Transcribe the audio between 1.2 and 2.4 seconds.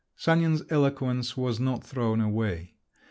was not thrown